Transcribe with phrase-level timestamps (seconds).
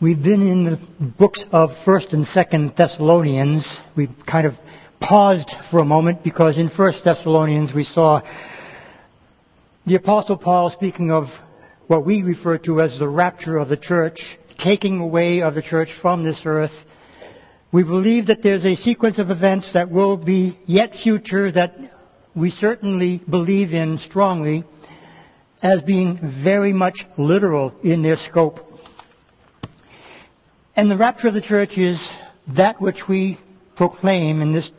[0.00, 3.78] We've been in the books of 1st and 2nd Thessalonians.
[3.94, 4.56] We've kind of
[4.98, 8.20] paused for a moment because in 1st Thessalonians we saw
[9.86, 11.28] the Apostle Paul speaking of
[11.86, 15.92] what we refer to as the rapture of the church, taking away of the church
[15.92, 16.74] from this earth.
[17.70, 21.76] We believe that there's a sequence of events that will be yet future that
[22.34, 24.64] we certainly believe in strongly
[25.62, 28.63] as being very much literal in their scope.
[30.76, 32.10] And the rapture of the church is
[32.48, 33.38] that which we
[33.76, 34.72] proclaim in this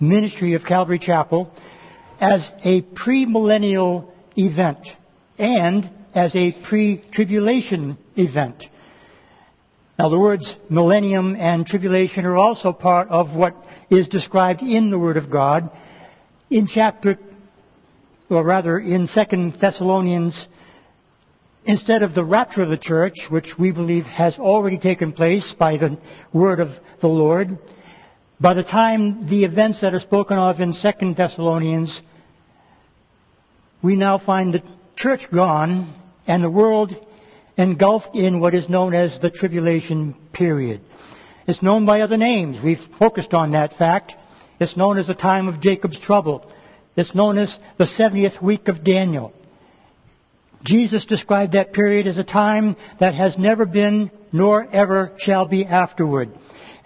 [0.00, 1.52] ministry of Calvary Chapel
[2.18, 4.96] as a premillennial event
[5.36, 8.66] and as a pre-tribulation event.
[9.98, 13.54] Now the words millennium and tribulation are also part of what
[13.90, 15.70] is described in the Word of God.
[16.48, 17.18] In chapter,
[18.30, 20.48] or rather in 2 Thessalonians
[21.64, 25.76] instead of the rapture of the church, which we believe has already taken place by
[25.76, 25.98] the
[26.32, 27.58] word of the Lord,
[28.40, 32.02] by the time the events that are spoken of in 2 Thessalonians,
[33.82, 34.62] we now find the
[34.96, 35.92] church gone
[36.26, 36.94] and the world
[37.56, 40.80] engulfed in what is known as the tribulation period.
[41.46, 42.60] It's known by other names.
[42.60, 44.14] We've focused on that fact.
[44.58, 46.50] It's known as the time of Jacob's trouble.
[46.96, 49.32] It's known as the 70th week of Daniel.
[50.64, 55.66] Jesus described that period as a time that has never been nor ever shall be
[55.66, 56.30] afterward.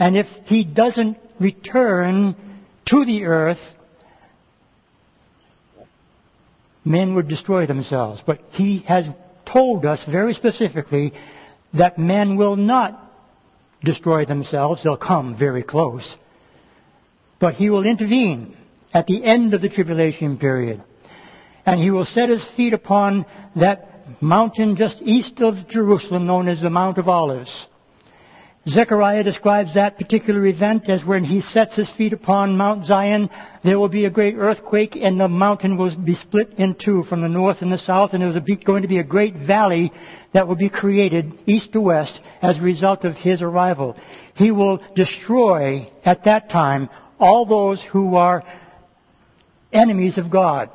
[0.01, 2.35] And if he doesn't return
[2.87, 3.61] to the earth,
[6.85, 8.20] men would destroy themselves.
[8.27, 9.07] But he has
[9.47, 11.15] told us very specifically
[11.75, 13.01] that men will not
[13.85, 14.83] destroy themselves.
[14.83, 16.17] They'll come very close.
[17.39, 18.57] But he will intervene
[18.92, 20.83] at the end of the tribulation period
[21.69, 26.62] and he will set his feet upon that mountain just east of Jerusalem known as
[26.62, 27.69] the Mount of Olives.
[28.66, 33.28] Zechariah describes that particular event as when he sets his feet upon Mount Zion,
[33.64, 37.20] there will be a great earthquake and the mountain will be split in two from
[37.20, 39.92] the north and the south and there's going to be a great valley
[40.33, 43.95] that will be created east to west as a result of his arrival.
[44.34, 46.89] He will destroy at that time
[47.20, 48.42] all those who are
[49.70, 50.70] enemies of God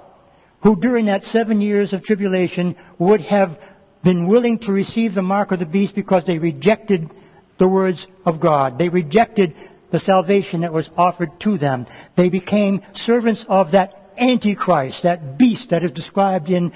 [0.63, 3.59] who during that seven years of tribulation would have
[4.03, 7.09] been willing to receive the mark of the beast because they rejected
[7.57, 8.78] the words of God.
[8.79, 9.56] They rejected
[9.91, 11.85] the salvation that was offered to them.
[12.16, 16.72] They became servants of that Antichrist, that beast that is described in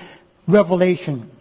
[0.47, 1.31] Revelation.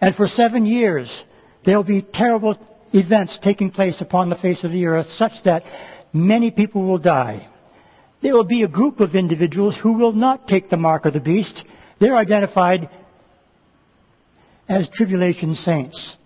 [0.00, 1.24] And for seven years,
[1.64, 2.56] there'll be terrible
[2.92, 5.64] events taking place upon the face of the earth such that
[6.12, 7.48] many people will die.
[8.20, 11.20] There will be a group of individuals who will not take the mark of the
[11.20, 11.64] beast.
[12.00, 12.90] They're identified
[14.68, 16.16] as tribulation saints.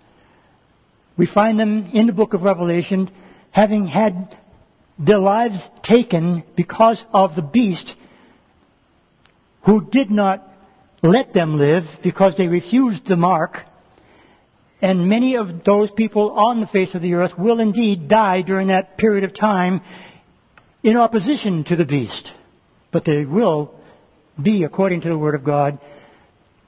[1.17, 3.11] We find them in the book of Revelation
[3.51, 4.37] having had
[4.99, 7.95] their lives taken because of the beast
[9.63, 10.49] who did not
[11.03, 13.63] let them live because they refused the mark.
[14.81, 18.69] And many of those people on the face of the earth will indeed die during
[18.69, 19.83] that period of time
[20.83, 22.33] in opposition to the beast,
[22.91, 23.75] but they will
[24.41, 25.79] be, according to the Word of God,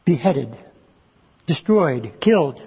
[0.04, 0.56] beheaded,
[1.46, 2.62] destroyed, killed.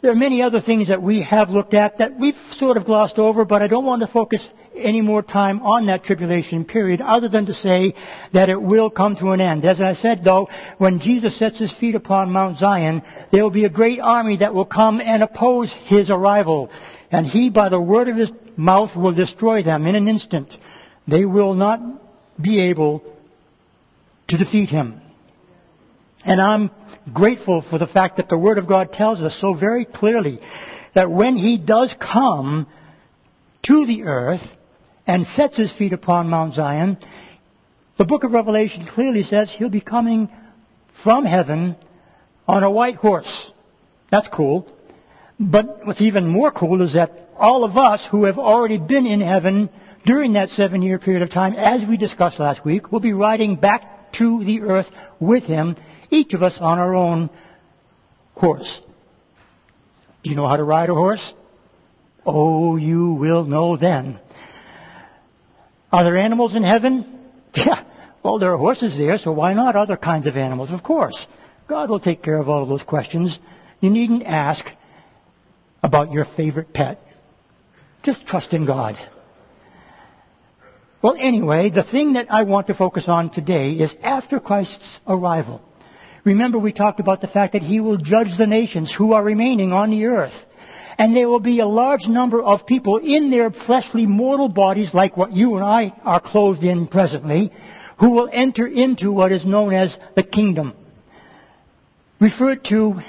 [0.00, 3.18] There are many other things that we have looked at that we've sort of glossed
[3.18, 7.28] over, but I don't want to focus any more time on that tribulation period other
[7.28, 7.94] than to say
[8.32, 9.64] that it will come to an end.
[9.64, 10.48] As I said though,
[10.78, 14.54] when Jesus sets his feet upon Mount Zion, there will be a great army that
[14.54, 16.70] will come and oppose his arrival.
[17.10, 20.56] And he, by the word of his mouth, will destroy them in an instant.
[21.06, 21.80] They will not
[22.40, 23.02] be able
[24.28, 25.00] to defeat him.
[26.24, 26.70] And I'm
[27.12, 30.40] grateful for the fact that the Word of God tells us so very clearly
[30.94, 32.66] that when He does come
[33.62, 34.42] to the earth
[35.06, 36.98] and sets His feet upon Mount Zion,
[37.96, 40.28] the book of Revelation clearly says He'll be coming
[41.04, 41.76] from heaven
[42.48, 43.52] on a white horse.
[44.10, 44.68] That's cool.
[45.38, 49.20] But what's even more cool is that all of us who have already been in
[49.20, 49.68] heaven
[50.04, 53.56] during that seven year period of time, as we discussed last week, will be riding
[53.56, 54.90] back to the earth
[55.20, 55.76] with him,
[56.10, 57.28] each of us on our own
[58.34, 58.80] horse.
[60.22, 61.34] Do you know how to ride a horse?
[62.24, 64.20] Oh, you will know then.
[65.92, 67.12] Are there animals in heaven?
[67.54, 67.84] Yeah.
[68.22, 70.70] Well, there are horses there, so why not other kinds of animals?
[70.70, 71.26] Of course.
[71.68, 73.38] God will take care of all of those questions.
[73.80, 74.66] You needn't ask
[75.86, 77.00] about your favorite pet.
[78.02, 78.98] Just trust in God.
[81.00, 85.62] Well, anyway, the thing that I want to focus on today is after Christ's arrival.
[86.24, 89.72] Remember we talked about the fact that He will judge the nations who are remaining
[89.72, 90.34] on the earth.
[90.98, 95.16] And there will be a large number of people in their fleshly mortal bodies like
[95.16, 97.52] what you and I are clothed in presently
[97.98, 100.74] who will enter into what is known as the kingdom.
[102.18, 103.02] Referred to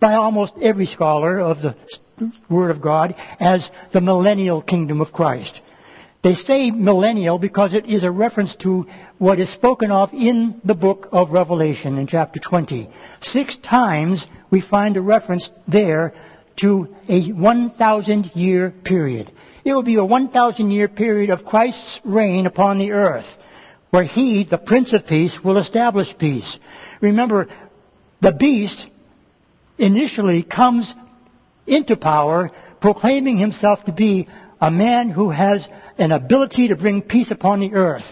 [0.00, 1.74] by almost every scholar of the
[2.48, 5.60] Word of God as the millennial kingdom of Christ.
[6.22, 8.86] They say millennial because it is a reference to
[9.18, 12.90] what is spoken of in the book of Revelation in chapter 20.
[13.20, 16.14] Six times we find a reference there
[16.56, 19.30] to a 1,000 year period.
[19.64, 23.26] It will be a 1,000 year period of Christ's reign upon the earth,
[23.90, 26.58] where He, the Prince of Peace, will establish peace.
[27.00, 27.48] Remember,
[28.20, 28.86] the beast
[29.78, 30.94] initially comes
[31.66, 32.50] into power
[32.80, 34.28] proclaiming himself to be
[34.60, 35.66] a man who has
[35.98, 38.06] an ability to bring peace upon the earth.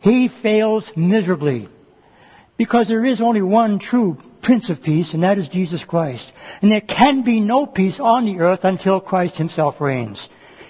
[0.00, 1.68] He fails miserably
[2.56, 6.30] because there is only one true Prince of Peace, and that is Jesus Christ.
[6.60, 10.28] And there can be no peace on the earth until Christ himself reigns.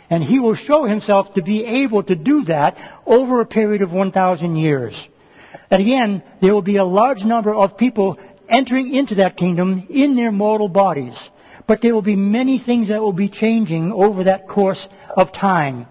[0.08, 3.92] And he will show himself to be able to do that over a period of
[3.92, 5.08] 1,000 years.
[5.70, 8.18] And again, there will be a large number of people
[8.48, 11.18] entering into that kingdom in their mortal bodies.
[11.66, 14.86] But there will be many things that will be changing over that course
[15.16, 15.86] of time.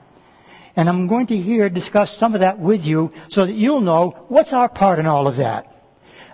[0.76, 4.26] And I'm going to here discuss some of that with you so that you'll know
[4.28, 5.68] what's our part in all of that.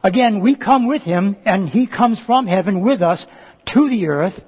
[0.04, 3.26] Again, we come with Him and He comes from heaven with us
[3.68, 4.40] to the earth.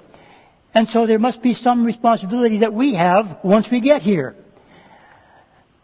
[0.74, 4.34] And so there must be some responsibility that we have once we get here.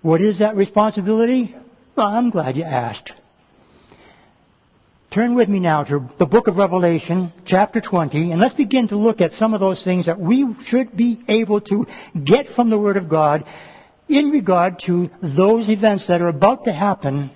[0.01, 1.55] What is that responsibility?
[1.97, 3.13] Well, I'm glad you asked.
[5.19, 8.97] Turn with me now to the book of Revelation, chapter 20, and let's begin to
[8.97, 11.89] look at some of those things that we should be able to
[12.23, 13.43] get from the Word of God
[14.09, 17.33] in regard to those events that are about to happen,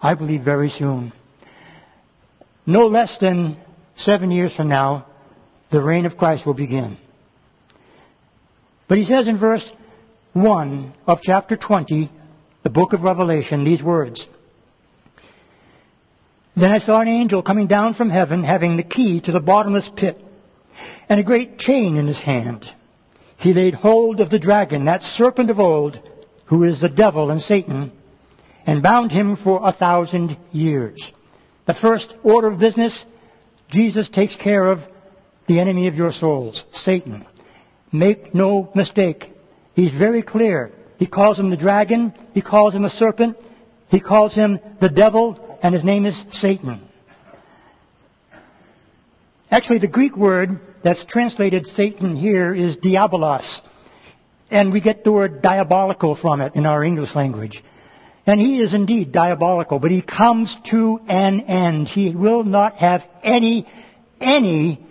[0.00, 1.12] I believe, very soon.
[2.64, 3.56] No less than
[3.96, 5.06] seven years from now,
[5.72, 6.96] the reign of Christ will begin.
[8.86, 9.68] But he says in verse
[10.34, 12.08] 1 of chapter 20,
[12.62, 14.28] the book of Revelation, these words.
[16.60, 19.88] Then I saw an angel coming down from heaven having the key to the bottomless
[19.96, 20.22] pit
[21.08, 22.70] and a great chain in his hand.
[23.38, 25.98] He laid hold of the dragon, that serpent of old,
[26.44, 27.92] who is the devil and Satan,
[28.66, 31.00] and bound him for a thousand years.
[31.66, 33.06] The first order of business,
[33.70, 34.80] Jesus takes care of
[35.46, 37.24] the enemy of your souls, Satan.
[37.90, 39.32] Make no mistake.
[39.72, 40.72] He's very clear.
[40.98, 42.12] He calls him the dragon.
[42.34, 43.38] He calls him a serpent.
[43.90, 46.80] He calls him the devil and his name is Satan.
[49.50, 53.60] Actually, the Greek word that's translated Satan here is diabolos.
[54.50, 57.62] And we get the word diabolical from it in our English language.
[58.26, 61.88] And he is indeed diabolical, but he comes to an end.
[61.88, 63.66] He will not have any,
[64.20, 64.86] any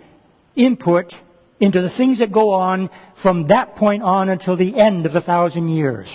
[0.54, 1.14] input
[1.58, 2.90] into the things that go on
[3.22, 6.08] from that point on until the end of the thousand years.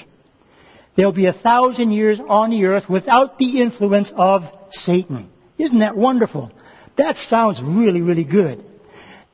[0.96, 5.30] There'll be a thousand years on the earth without the influence of Satan.
[5.58, 6.52] Isn't that wonderful?
[6.96, 8.64] That sounds really, really good.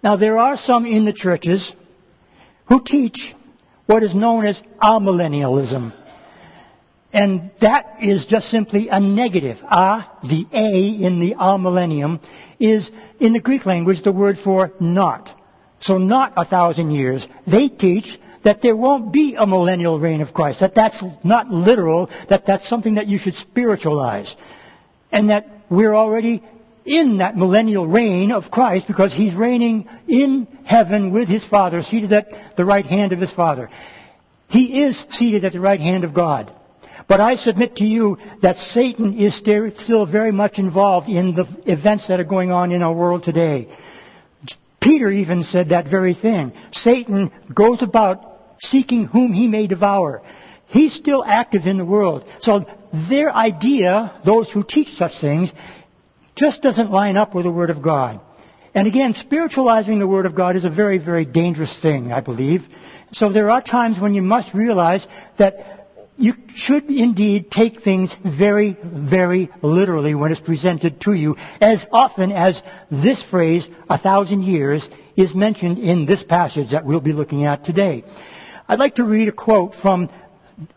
[0.04, 1.72] Now there are some in the churches
[2.66, 3.36] who teach
[3.86, 5.94] what is known as amillennialism.
[7.14, 9.62] And that is just simply a negative.
[9.64, 12.22] A, the A in the amillennium,
[12.60, 15.30] is in the Greek language the word for not.
[15.82, 17.28] So not a thousand years.
[17.46, 22.10] They teach that there won't be a millennial reign of Christ, that that's not literal,
[22.30, 24.36] that that's something that you should spiritualize.
[25.12, 26.44] And that we're already
[26.86, 32.12] in that millennial reign of Christ because He's reigning in heaven with His Father, seated
[32.12, 33.70] at the right hand of His Father.
[34.48, 36.56] He is seated at the right hand of God.
[37.08, 42.08] But I submit to you that Satan is still very much involved in the events
[42.08, 43.70] that are going on in our world today.
[44.80, 46.54] Peter even said that very thing.
[46.72, 48.31] Satan goes about
[48.62, 50.22] seeking whom he may devour.
[50.68, 52.26] He's still active in the world.
[52.40, 52.66] So
[53.10, 55.52] their idea, those who teach such things,
[56.36, 58.22] just doesn't line up with the Word of God.
[58.74, 62.66] And again, spiritualizing the Word of God is a very, very dangerous thing, I believe.
[63.12, 65.06] So there are times when you must realize
[65.38, 71.86] that you should indeed take things very, very literally when it's presented to you, as
[71.92, 74.88] often as this phrase, a thousand years,
[75.18, 78.04] is mentioned in this passage that we'll be looking at today.
[78.72, 80.10] I'd like to read a quote from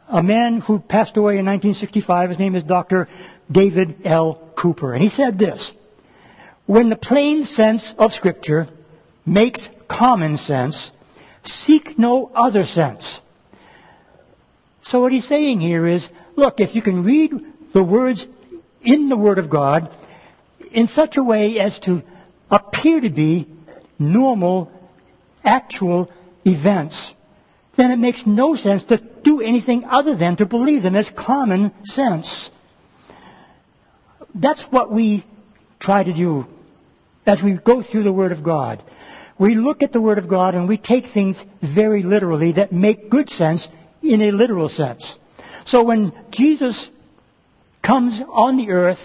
[0.08, 2.30] a man who passed away in 1965.
[2.30, 3.08] His name is Dr.
[3.48, 4.50] David L.
[4.56, 4.94] Cooper.
[4.94, 5.70] And he said this,
[6.66, 8.66] when the plain sense of scripture
[9.24, 10.90] makes common sense,
[11.44, 13.20] seek no other sense.
[14.82, 17.32] So what he's saying here is, look, if you can read
[17.72, 18.26] the words
[18.82, 19.88] in the Word of God
[20.72, 22.02] in such a way as to
[22.50, 23.46] appear to be
[24.00, 24.72] normal
[25.44, 26.10] actual
[26.44, 27.14] events,
[27.76, 31.72] then it makes no sense to do anything other than to believe them as common
[31.84, 32.50] sense.
[34.34, 35.24] That's what we
[35.80, 36.46] try to do
[37.26, 38.82] as we go through the Word of God.
[39.38, 43.10] We look at the Word of God and we take things very literally that make
[43.10, 43.66] good sense
[44.02, 45.04] in a literal sense.
[45.64, 46.88] So when Jesus
[47.82, 49.00] comes on the earth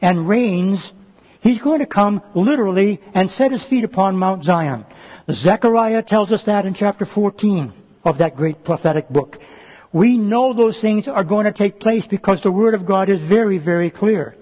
[0.00, 0.92] and reigns,
[1.40, 4.84] he's going to come literally and set his feet upon Mount Zion.
[5.30, 9.38] Zechariah tells us that in chapter 14 of that great prophetic book.
[9.92, 13.20] We know those things are going to take place because the Word of God is
[13.20, 14.36] very, very clear.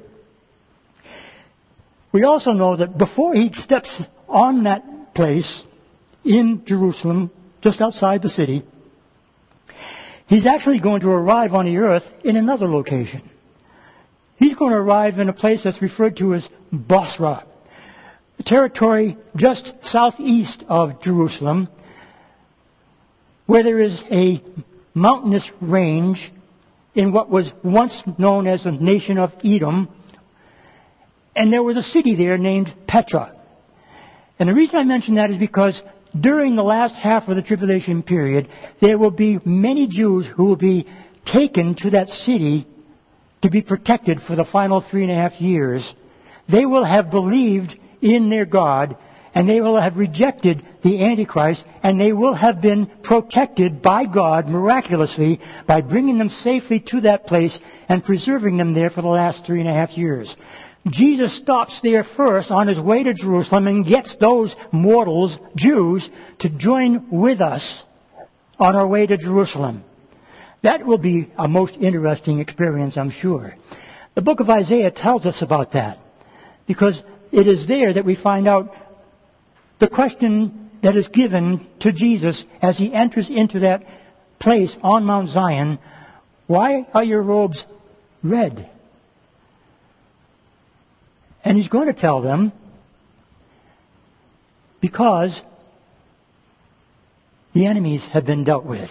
[2.12, 3.90] We also know that before he steps
[4.28, 5.62] on that place
[6.24, 8.62] in Jerusalem, just outside the city,
[10.26, 13.28] he's actually going to arrive on the earth in another location.
[14.36, 17.44] He's going to arrive in a place that's referred to as Bozrah,
[18.38, 21.68] a territory just southeast of Jerusalem,
[23.48, 24.42] where there is a
[24.92, 26.30] mountainous range
[26.94, 29.88] in what was once known as the nation of Edom,
[31.34, 33.34] and there was a city there named Petra.
[34.38, 35.82] And the reason I mention that is because
[36.18, 38.48] during the last half of the tribulation period,
[38.82, 40.86] there will be many Jews who will be
[41.24, 42.66] taken to that city
[43.40, 45.94] to be protected for the final three and a half years.
[46.50, 48.98] They will have believed in their God
[49.34, 54.48] and they will have rejected the Antichrist and they will have been protected by God
[54.48, 57.58] miraculously by bringing them safely to that place
[57.88, 60.34] and preserving them there for the last three and a half years.
[60.86, 66.08] Jesus stops there first on his way to Jerusalem and gets those mortals, Jews,
[66.38, 67.82] to join with us
[68.58, 69.84] on our way to Jerusalem.
[70.62, 73.54] That will be a most interesting experience, I'm sure.
[74.14, 75.98] The book of Isaiah tells us about that
[76.66, 78.74] because it is there that we find out
[79.78, 83.84] the question that is given to Jesus as he enters into that
[84.38, 85.78] place on Mount Zion.
[86.46, 87.64] Why are your robes
[88.22, 88.70] red?
[91.44, 92.52] And he's going to tell them
[94.80, 95.40] because
[97.54, 98.90] the enemies have been dealt with.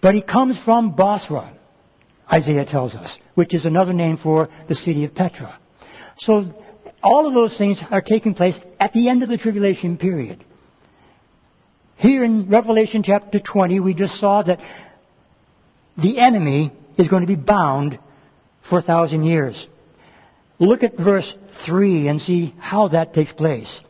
[0.00, 1.52] But he comes from Bozrah,
[2.30, 5.58] Isaiah tells us, which is another name for the city of Petra.
[6.18, 6.52] So
[7.06, 10.44] all of those things are taking place at the end of the tribulation period.
[11.94, 14.58] Here in Revelation chapter 20, we just saw that
[15.96, 18.00] the enemy is going to be bound
[18.68, 19.68] for a thousand years.
[20.58, 21.32] Look at verse
[21.64, 23.80] 3 and see how that takes place.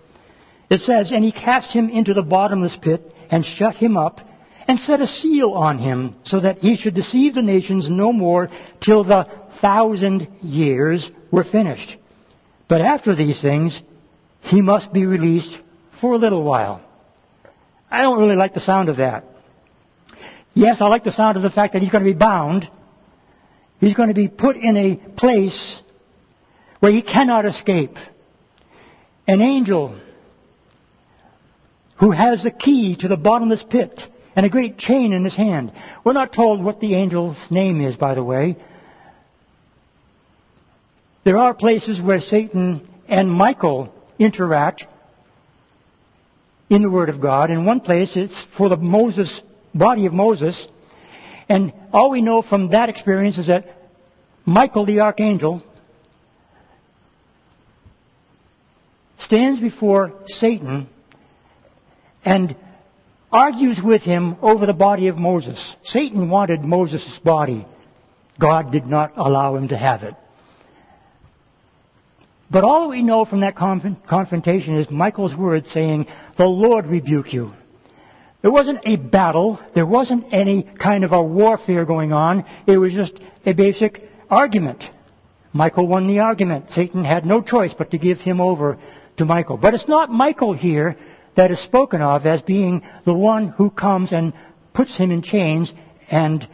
[0.69, 4.21] It says, And he cast him into the bottomless pit and shut him up
[4.69, 8.51] and set a seal on him so that he should deceive the nations no more
[8.81, 9.25] till the
[9.63, 11.97] thousand years were finished.
[12.69, 13.81] But after these things,
[14.41, 15.59] he must be released
[16.01, 16.83] for a little while.
[17.91, 19.25] I don't really like the sound of that.
[20.55, 22.69] Yes, I like the sound of the fact that he's going to be bound.
[23.79, 25.83] He's going to be put in a place
[26.81, 27.97] where he cannot escape.
[29.29, 29.97] An angel
[31.97, 35.73] who has the key to the bottomless pit and a great chain in his hand.
[36.05, 38.57] We're not told what the angel's name is, by the way.
[41.27, 44.87] There are places where Satan and Michael interact
[46.71, 47.51] in the Word of God.
[47.51, 49.43] In one place, it's for the Moses,
[49.75, 50.69] body of Moses.
[51.49, 53.67] And all we know from that experience is that
[54.45, 55.65] Michael the archangel
[59.19, 60.89] stands before Satan
[62.25, 62.55] and
[63.33, 65.75] argues with him over the body of Moses.
[65.83, 67.67] Satan wanted Moses' body.
[68.39, 70.15] God did not allow him to have it.
[72.51, 77.33] But all we know from that conf- confrontation is Michael's words saying, the Lord rebuke
[77.33, 77.53] you.
[78.43, 79.61] There wasn't a battle.
[79.75, 82.45] There wasn't any kind of a warfare going on.
[82.67, 84.89] It was just a basic argument.
[85.53, 86.71] Michael won the argument.
[86.71, 88.79] Satan had no choice but to give him over
[89.17, 89.57] to Michael.
[89.57, 90.97] But it's not Michael here
[91.35, 94.33] that is spoken of as being the one who comes and
[94.73, 95.73] puts him in chains
[96.09, 96.47] and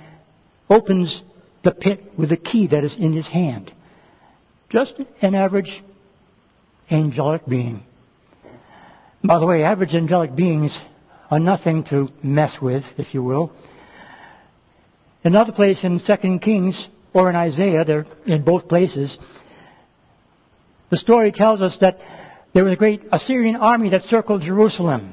[0.71, 1.23] opens
[1.63, 3.73] the pit with the key that is in his hand.
[4.73, 5.83] Just an average
[6.91, 7.83] angelic being.
[9.23, 10.81] By the way, average angelic beings
[11.31, 13.53] are nothing to mess with, if you will.
[15.23, 19.19] Another place in 2 Kings or in Isaiah, they're in both places,
[20.89, 22.01] the story tells us that
[22.55, 25.13] there was a great Assyrian army that circled Jerusalem.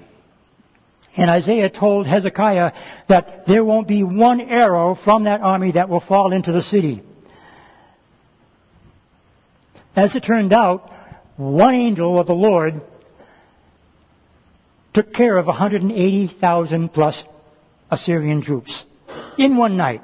[1.17, 2.71] And Isaiah told Hezekiah
[3.09, 7.03] that there won't be one arrow from that army that will fall into the city.
[9.95, 10.91] As it turned out,
[11.35, 12.81] one angel of the Lord
[14.93, 17.23] took care of 180,000 plus
[17.91, 18.83] Assyrian troops
[19.37, 20.01] in one night.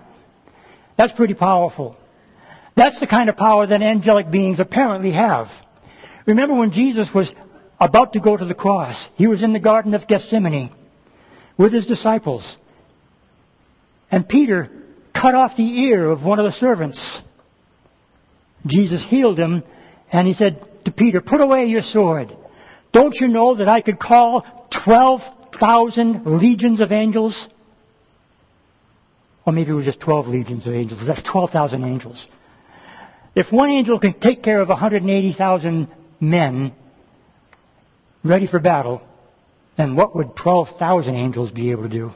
[0.97, 1.97] That's pretty powerful.
[2.75, 5.49] That's the kind of power that angelic beings apparently have.
[6.25, 7.31] Remember when Jesus was
[7.79, 10.71] about to go to the cross, he was in the Garden of Gethsemane
[11.57, 12.57] with his disciples.
[14.11, 14.69] And Peter
[15.13, 17.21] cut off the ear of one of the servants.
[18.65, 19.63] Jesus healed him
[20.15, 22.35] and he said to Peter, put away your sword.
[22.93, 27.49] Don't you know that I could call 12,000 legions of angels?
[29.45, 31.05] Or maybe it was just 12 legions of angels.
[31.05, 32.25] That's 12,000 angels.
[33.35, 35.87] If one angel can take care of 180,000
[36.21, 36.71] men
[38.23, 39.01] ready for battle,
[39.77, 42.11] then what would 12,000 angels be able to do?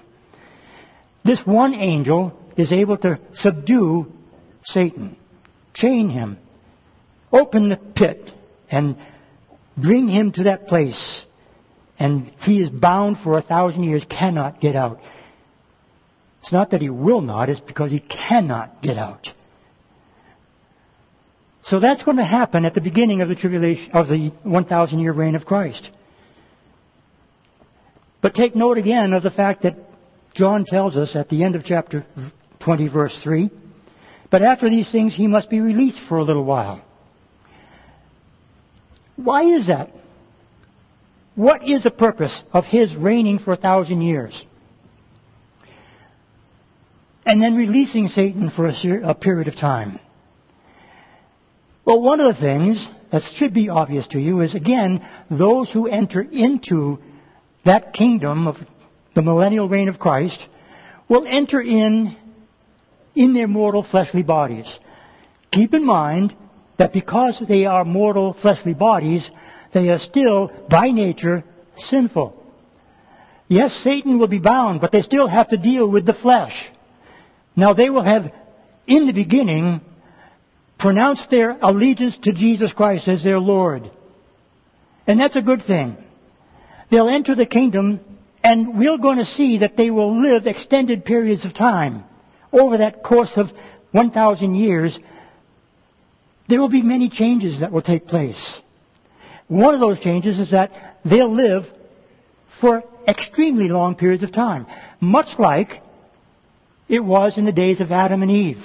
[1.25, 4.09] This one angel is able to subdue
[4.63, 5.17] Satan,
[5.73, 6.37] chain him,
[7.31, 8.31] open the pit,
[8.69, 8.97] and
[9.77, 11.25] bring him to that place.
[11.97, 14.99] And he is bound for a thousand years, cannot get out.
[16.41, 19.33] It's not that he will not, it's because he cannot get out.
[21.65, 25.11] So that's going to happen at the beginning of the tribulation, of the 1,000 year
[25.11, 25.91] reign of Christ.
[28.21, 29.75] But take note again of the fact that
[30.33, 32.05] John tells us at the end of chapter
[32.59, 33.49] 20 verse 3,
[34.29, 36.83] but after these things he must be released for a little while.
[39.23, 39.91] Why is that?
[41.35, 44.45] What is the purpose of his reigning for a thousand years?
[47.25, 49.99] And then releasing Satan for a, a period of time.
[51.83, 55.87] Well, one of the things that should be obvious to you is again, those who
[55.87, 56.99] enter into
[57.65, 58.57] that kingdom of
[59.15, 60.47] the millennial reign of Christ
[61.09, 62.15] will enter in
[63.15, 64.79] in their mortal fleshly bodies.
[65.51, 66.35] Keep in mind
[66.79, 69.29] that because they are mortal fleshly bodies,
[69.73, 71.43] they are still by nature
[71.77, 72.35] sinful.
[73.49, 76.71] Yes, Satan will be bound, but they still have to deal with the flesh.
[77.55, 78.31] Now they will have,
[78.87, 79.81] in the beginning,
[80.77, 83.91] pronounced their allegiance to Jesus Christ as their Lord.
[85.05, 85.97] And that's a good thing.
[86.89, 87.99] They'll enter the kingdom
[88.41, 92.05] and we're going to see that they will live extended periods of time.
[92.53, 93.51] Over that course of
[93.91, 94.97] 1,000 years,
[96.49, 98.59] there will be many changes that will take place.
[99.47, 101.71] One of those changes is that they'll live
[102.59, 104.65] for extremely long periods of time.
[104.99, 105.81] Much like
[106.87, 108.63] it was in the days of Adam and Eve.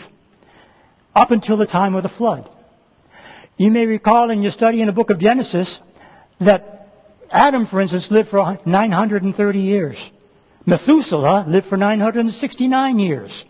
[1.14, 2.49] Up until the time of the flood.
[3.59, 5.79] You may recall in your study in the book of Genesis
[6.40, 6.88] that
[7.31, 10.11] Adam, for instance, lived for 930 years.
[10.64, 13.44] Methuselah lived for 969 years.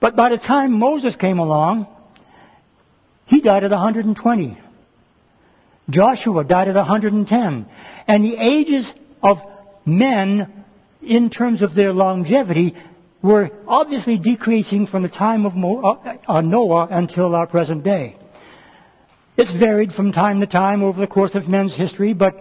[0.00, 1.86] But by the time Moses came along,
[3.26, 4.58] he died at 120.
[5.90, 7.66] Joshua died at 110.
[8.08, 9.38] And the ages of
[9.84, 10.64] men,
[11.02, 12.76] in terms of their longevity,
[13.22, 18.16] were obviously decreasing from the time of uh, uh, Noah until our present day.
[19.36, 22.40] It's varied from time to time over the course of men's history, but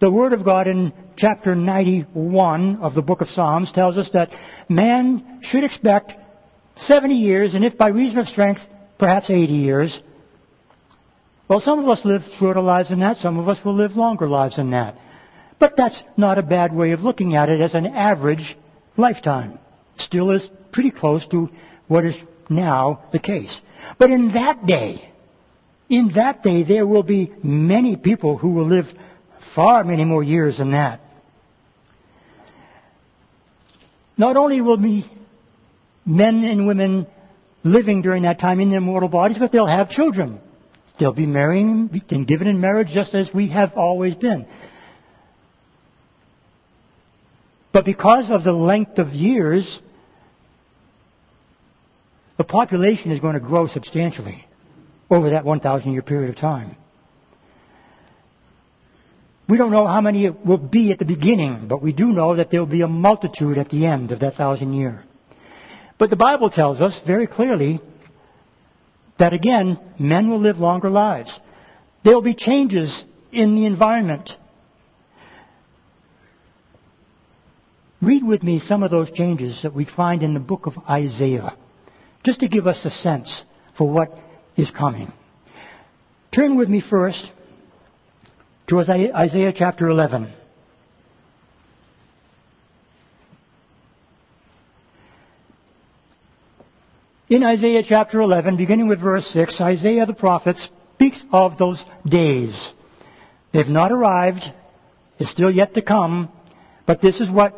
[0.00, 4.30] the Word of God in chapter 91 of the book of Psalms tells us that
[4.68, 6.14] man should expect
[6.76, 8.60] 70 years, and if by reason of strength,
[8.98, 10.00] perhaps 80 years.
[11.48, 14.28] Well, some of us live shorter lives than that, some of us will live longer
[14.28, 14.96] lives than that.
[15.58, 18.56] But that's not a bad way of looking at it as an average
[18.96, 19.58] lifetime.
[19.96, 21.48] Still is pretty close to
[21.88, 22.16] what is
[22.50, 23.58] now the case.
[23.96, 25.10] But in that day,
[25.88, 28.92] in that day, there will be many people who will live
[29.54, 31.00] far many more years than that.
[34.18, 35.10] Not only will be
[36.04, 37.06] men and women
[37.64, 40.40] living during that time in their mortal bodies, but they'll have children.
[40.98, 44.46] They'll be marrying and given in marriage just as we have always been.
[47.72, 49.80] But because of the length of years,
[52.36, 54.46] the population is going to grow substantially
[55.10, 56.76] over that 1,000 year period of time.
[59.48, 62.36] We don't know how many it will be at the beginning, but we do know
[62.36, 65.04] that there will be a multitude at the end of that thousand year.
[65.96, 67.80] But the Bible tells us very clearly
[69.18, 71.38] that again, men will live longer lives.
[72.04, 74.36] There will be changes in the environment.
[78.00, 81.56] Read with me some of those changes that we find in the book of Isaiah,
[82.22, 83.44] just to give us a sense
[83.76, 84.18] for what
[84.56, 85.12] is coming.
[86.30, 87.30] Turn with me first
[88.68, 90.32] to Isaiah chapter 11.
[97.30, 102.72] In Isaiah chapter 11, beginning with verse 6, Isaiah the prophet speaks of those days.
[103.52, 104.50] They've not arrived.
[105.18, 106.30] It's still yet to come.
[106.86, 107.52] But this is what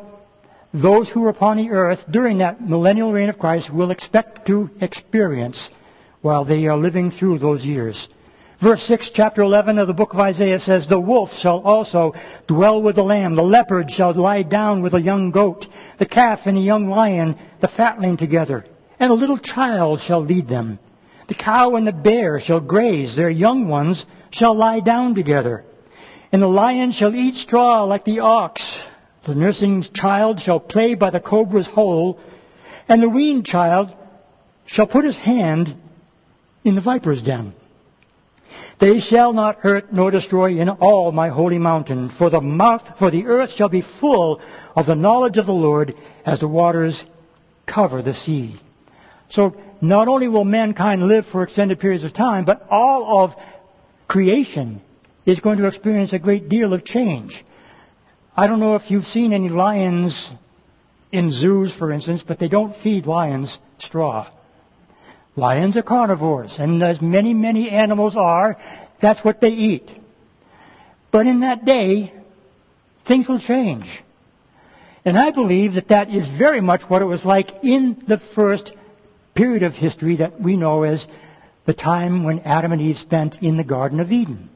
[0.74, 4.70] those who are upon the earth during that millennial reign of Christ will expect to
[4.80, 5.70] experience
[6.20, 8.08] while they are living through those years.
[8.60, 12.14] Verse 6, chapter 11 of the book of Isaiah says, The wolf shall also
[12.48, 13.36] dwell with the lamb.
[13.36, 15.68] The leopard shall lie down with a young goat.
[15.98, 18.64] The calf and the young lion, the fatling together.
[19.00, 20.78] And a little child shall lead them.
[21.26, 23.16] The cow and the bear shall graze.
[23.16, 25.64] Their young ones shall lie down together.
[26.30, 28.78] And the lion shall eat straw like the ox.
[29.24, 32.20] The nursing child shall play by the cobra's hole.
[32.88, 33.96] And the weaned child
[34.66, 35.74] shall put his hand
[36.62, 37.54] in the viper's den.
[38.80, 43.10] They shall not hurt nor destroy in all my holy mountain, for the mouth, for
[43.10, 44.40] the earth shall be full
[44.76, 47.02] of the knowledge of the Lord as the waters
[47.66, 48.60] cover the sea.
[49.30, 53.34] So not only will mankind live for extended periods of time, but all of
[54.08, 54.82] creation
[55.24, 57.44] is going to experience a great deal of change.
[58.36, 60.30] I don't know if you've seen any lions
[61.12, 64.28] in zoos, for instance, but they don't feed lions straw.
[65.36, 68.58] Lions are carnivores, and as many, many animals are,
[69.00, 69.90] that's what they eat.
[71.10, 72.12] But in that day,
[73.06, 74.02] things will change.
[75.04, 78.72] And I believe that that is very much what it was like in the first
[79.40, 81.06] period of history that we know as
[81.64, 84.50] the time when Adam and Eve spent in the Garden of Eden.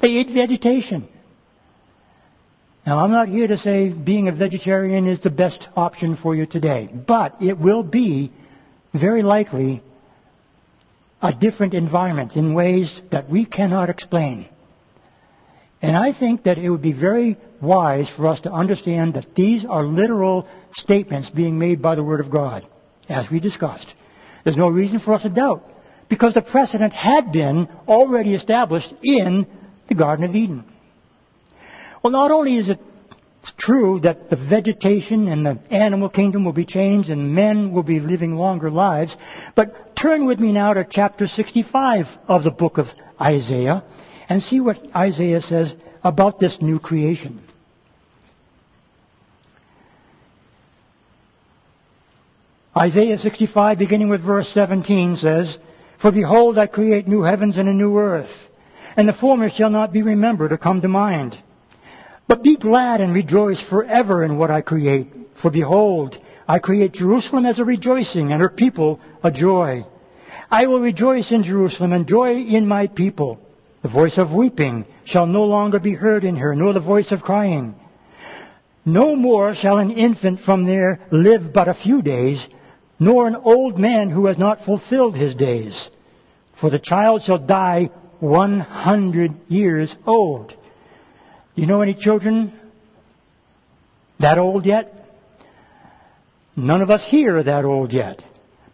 [0.00, 1.06] They ate vegetation.
[2.86, 6.46] Now, I'm not here to say being a vegetarian is the best option for you
[6.46, 8.32] today, but it will be
[8.94, 9.82] very likely
[11.20, 14.48] a different environment in ways that we cannot explain.
[15.82, 19.66] And I think that it would be very wise for us to understand that these
[19.66, 22.66] are literal statements being made by the Word of God,
[23.08, 23.94] as we discussed.
[24.44, 25.68] There's no reason for us to doubt,
[26.08, 29.46] because the precedent had been already established in
[29.88, 30.64] the Garden of Eden.
[32.02, 32.80] Well, not only is it
[33.56, 38.00] true that the vegetation and the animal kingdom will be changed and men will be
[38.00, 39.16] living longer lives.
[39.54, 42.88] But turn with me now to chapter 65 of the book of
[43.20, 43.84] Isaiah
[44.28, 47.42] and see what Isaiah says about this new creation.
[52.76, 55.58] Isaiah 65 beginning with verse 17 says,
[55.98, 58.48] For behold I create new heavens and a new earth,
[58.96, 61.36] and the former shall not be remembered or come to mind.
[62.28, 65.12] But be glad and rejoice forever in what I create.
[65.34, 69.84] For behold, I create Jerusalem as a rejoicing and her people a joy.
[70.48, 73.40] I will rejoice in Jerusalem and joy in my people.
[73.82, 77.22] The voice of weeping shall no longer be heard in her, nor the voice of
[77.22, 77.74] crying.
[78.84, 82.46] No more shall an infant from there live but a few days,
[83.00, 85.88] nor an old man who has not fulfilled his days.
[86.60, 90.50] For the child shall die one hundred years old.
[90.50, 92.52] Do you know any children
[94.20, 94.94] that old yet?
[96.54, 98.22] None of us here are that old yet.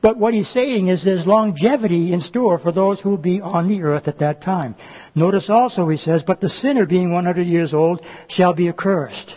[0.03, 3.69] But what he's saying is there's longevity in store for those who will be on
[3.69, 4.75] the earth at that time.
[5.15, 9.37] Notice also he says, but the sinner being 100 years old shall be accursed.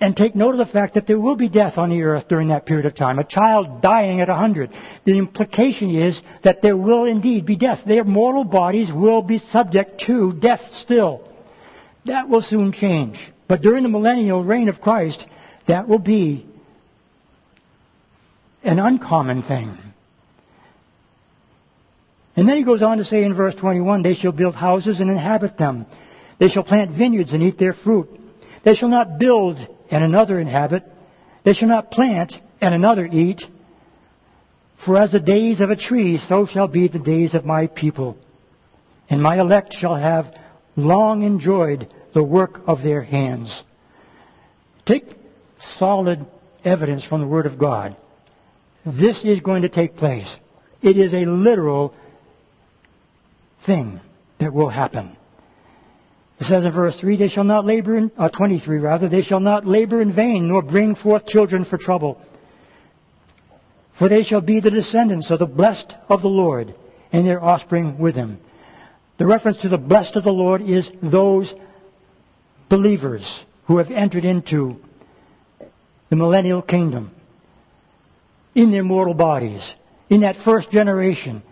[0.00, 2.48] And take note of the fact that there will be death on the earth during
[2.48, 3.18] that period of time.
[3.18, 4.70] A child dying at 100.
[5.04, 7.84] The implication is that there will indeed be death.
[7.86, 11.28] Their mortal bodies will be subject to death still.
[12.06, 13.32] That will soon change.
[13.46, 15.24] But during the millennial reign of Christ,
[15.66, 16.46] that will be
[18.62, 19.78] an uncommon thing.
[22.36, 25.10] And then he goes on to say in verse 21, they shall build houses and
[25.10, 25.86] inhabit them.
[26.38, 28.08] They shall plant vineyards and eat their fruit.
[28.64, 30.84] They shall not build and another inhabit.
[31.44, 33.42] They shall not plant and another eat.
[34.84, 38.16] For as the days of a tree, so shall be the days of my people.
[39.08, 40.34] And my elect shall have
[40.76, 43.62] long enjoyed the work of their hands.
[44.86, 45.06] Take
[45.78, 46.26] solid
[46.64, 47.96] evidence from the Word of God.
[48.84, 50.34] This is going to take place.
[50.82, 51.94] It is a literal
[53.64, 54.00] thing
[54.38, 55.16] that will happen.
[56.40, 59.40] It says in verse 3, they shall not labor in, uh, 23 rather, they shall
[59.40, 62.20] not labor in vain, nor bring forth children for trouble.
[63.92, 66.74] For they shall be the descendants of the blessed of the Lord,
[67.12, 68.38] and their offspring with them.
[69.18, 71.54] The reference to the blessed of the Lord is those
[72.68, 74.80] believers who have entered into
[76.10, 77.12] the millennial kingdom
[78.56, 79.72] in their mortal bodies,
[80.10, 81.42] in that first generation.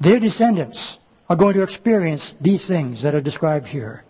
[0.00, 4.04] Their descendants are going to experience these things that are described here.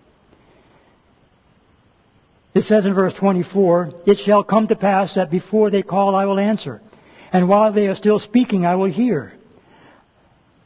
[2.54, 6.26] It says in verse 24, It shall come to pass that before they call I
[6.26, 6.82] will answer,
[7.32, 9.32] and while they are still speaking I will hear.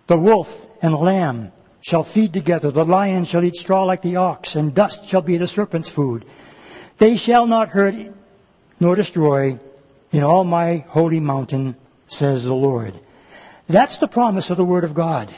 [0.09, 0.49] The wolf
[0.83, 2.71] and the lamb shall feed together.
[2.71, 6.25] The lion shall eat straw like the ox, and dust shall be the serpent's food.
[6.99, 7.95] They shall not hurt
[8.81, 9.59] nor destroy
[10.11, 11.77] in all my holy mountain,
[12.09, 12.95] says the Lord.
[13.69, 15.35] That's the promise of the Word of God.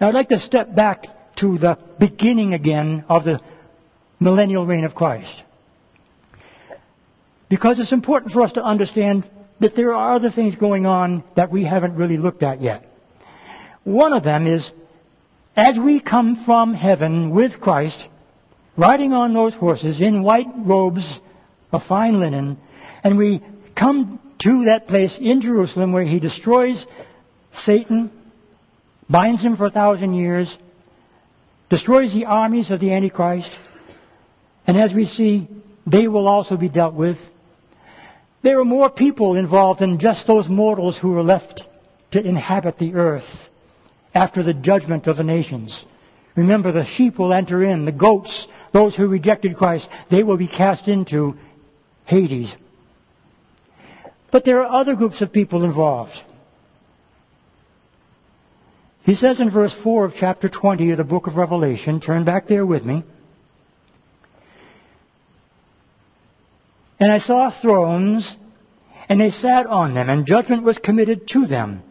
[0.00, 1.06] Now I'd like to step back
[1.36, 3.40] to the beginning again of the
[4.20, 5.42] millennial reign of Christ.
[7.48, 9.28] Because it's important for us to understand
[9.60, 12.90] that there are other things going on that we haven't really looked at yet.
[13.84, 14.70] One of them is,
[15.54, 18.08] as we come from heaven with Christ,
[18.76, 21.20] riding on those horses in white robes
[21.72, 22.58] of fine linen,
[23.02, 23.40] and we
[23.74, 26.84] come to that place in Jerusalem where he destroys
[27.62, 28.10] Satan,
[29.08, 30.56] binds him for a thousand years,
[31.68, 33.50] destroys the armies of the Antichrist,
[34.66, 35.48] and as we see,
[35.86, 37.18] they will also be dealt with.
[38.42, 41.64] There are more people involved than just those mortals who are left
[42.12, 43.48] to inhabit the earth
[44.14, 45.84] after the judgment of the nations.
[46.34, 50.48] Remember, the sheep will enter in, the goats, those who rejected Christ, they will be
[50.48, 51.36] cast into
[52.04, 52.54] Hades.
[54.30, 56.20] But there are other groups of people involved.
[59.06, 62.48] He says in verse 4 of chapter 20 of the book of Revelation, turn back
[62.48, 63.04] there with me.
[66.98, 68.36] And I saw thrones,
[69.08, 71.84] and they sat on them, and judgment was committed to them.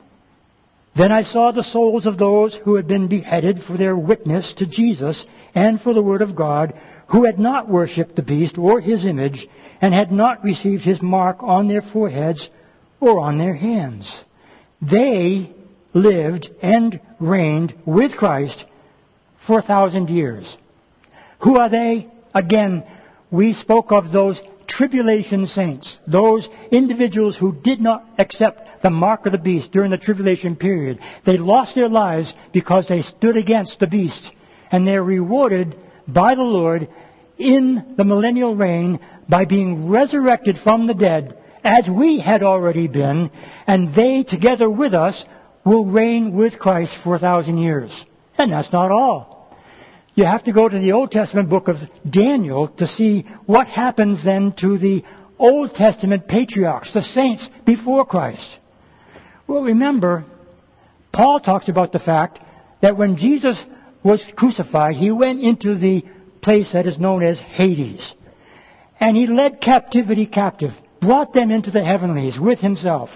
[0.93, 4.65] Then I saw the souls of those who had been beheaded for their witness to
[4.65, 6.73] Jesus and for the word of God,
[7.08, 9.47] who had not worshipped the beast or his image,
[9.80, 12.49] and had not received his mark on their foreheads
[12.99, 14.13] or on their hands.
[14.82, 15.54] They
[15.95, 18.65] lived and reigned with Christ
[19.47, 20.55] for a thousand years.
[21.39, 22.08] Who are they?
[22.36, 22.84] Again,
[23.31, 29.31] we spoke of those tribulation saints, those individuals who did not accept the mark of
[29.31, 30.99] the beast during the tribulation period.
[31.23, 34.31] They lost their lives because they stood against the beast.
[34.71, 35.77] And they're rewarded
[36.08, 36.89] by the Lord
[37.38, 43.31] in the millennial reign by being resurrected from the dead as we had already been,
[43.65, 45.25] and they together with us
[45.65, 47.91] will reign with Christ for a thousand years.
[48.38, 49.36] And that's not all.
[50.13, 51.78] You have to go to the Old Testament book of
[52.10, 55.04] Daniel to see what happens then to the
[55.38, 58.60] Old Testament patriarchs, the saints before Christ.
[59.47, 60.23] Well, remember,
[61.12, 62.39] Paul talks about the fact
[62.82, 63.62] that when Jesus
[64.04, 66.06] was crucified, he went into the
[66.41, 68.13] place that is known as Hades.
[68.99, 73.10] And he led captivity captive, brought them into the heavenlies with himself.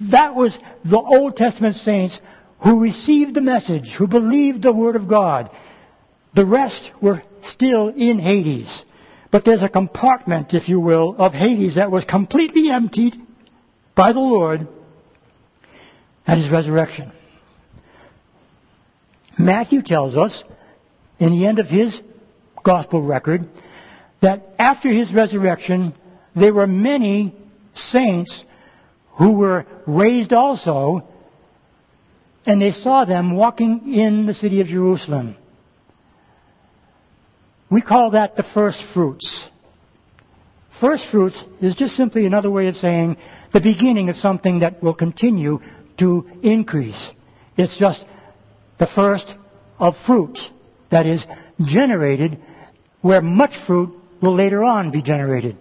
[0.00, 2.20] That was the Old Testament saints
[2.60, 5.50] who received the message, who believed the Word of God,
[6.34, 8.84] the rest were still in Hades.
[9.30, 13.16] But there's a compartment, if you will, of Hades that was completely emptied
[13.94, 14.68] by the Lord
[16.26, 17.12] at his resurrection.
[19.38, 20.44] Matthew tells us,
[21.18, 22.00] in the end of his
[22.62, 23.48] gospel record,
[24.20, 25.94] that after his resurrection,
[26.34, 27.34] there were many
[27.74, 28.44] saints
[29.20, 31.06] who were raised also,
[32.46, 35.36] and they saw them walking in the city of Jerusalem.
[37.70, 39.46] We call that the first fruits.
[40.80, 43.18] First fruits is just simply another way of saying
[43.52, 45.60] the beginning of something that will continue
[45.98, 47.10] to increase.
[47.58, 48.02] It's just
[48.78, 49.34] the first
[49.78, 50.48] of fruits
[50.88, 51.26] that is
[51.60, 52.40] generated
[53.02, 55.58] where much fruit will later on be generated.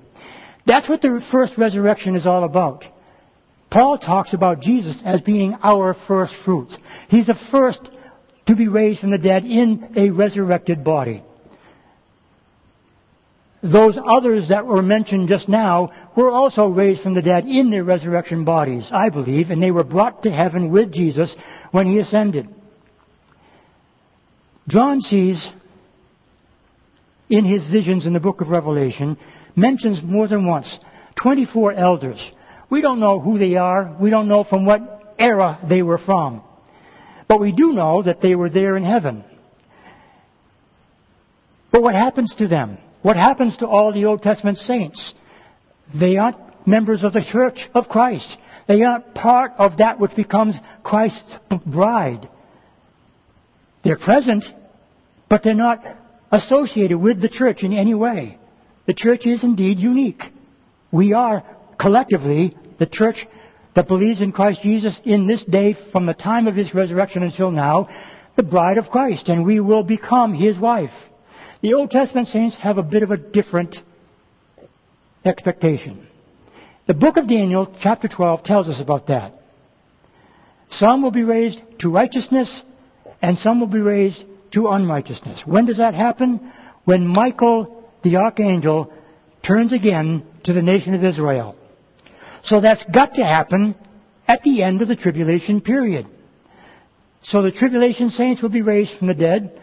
[0.66, 2.86] That's what the first resurrection is all about.
[3.70, 6.76] Paul talks about Jesus as being our first fruits.
[7.08, 7.82] He's the first
[8.48, 11.24] to be raised from the dead in a resurrected body
[13.62, 17.84] those others that were mentioned just now were also raised from the dead in their
[17.84, 21.36] resurrection bodies, I believe, and they were brought to heaven with Jesus
[21.72, 22.48] when he ascended.
[24.68, 25.52] John sees
[27.30, 29.18] in his visions in the book of Revelation
[29.56, 30.80] mentions more than once
[31.16, 32.32] 24 elders.
[32.70, 33.96] We don't know who they are.
[34.00, 36.44] We don't know from what era they were from.
[37.28, 39.24] But we do know that they were there in heaven.
[41.72, 42.78] But what happens to them?
[43.02, 45.14] What happens to all the Old Testament saints?
[45.94, 48.38] They aren't members of the church of Christ.
[48.68, 52.30] They aren't part of that which becomes Christ's bride.
[53.84, 54.46] They're present,
[55.28, 55.84] but they're not
[56.32, 58.38] associated with the church in any way.
[58.86, 60.24] The church is indeed unique.
[60.92, 61.44] We are
[61.80, 63.26] collectively the church
[63.74, 67.50] that believes in Christ Jesus in this day from the time of his resurrection until
[67.50, 67.90] now,
[68.36, 70.94] the bride of Christ, and we will become his wife.
[71.62, 73.82] The Old Testament saints have a bit of a different
[75.26, 76.08] expectation.
[76.88, 79.34] The book of Daniel, chapter 12, tells us about that.
[80.70, 82.64] Some will be raised to righteousness,
[83.22, 85.46] and some will be raised to unrighteousness.
[85.46, 86.52] When does that happen?
[86.86, 88.92] When Michael, the archangel,
[89.42, 91.56] turns again to the nation of Israel.
[92.44, 93.76] So that's got to happen
[94.28, 96.08] at the end of the tribulation period.
[97.22, 99.62] So the tribulation saints will be raised from the dead.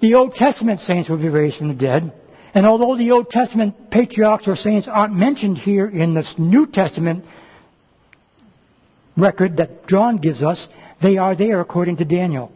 [0.00, 2.12] The Old Testament saints will be raised from the dead.
[2.54, 7.24] And although the Old Testament patriarchs or saints aren't mentioned here in this New Testament
[9.16, 10.68] record that John gives us,
[11.00, 12.50] they are there according to Daniel.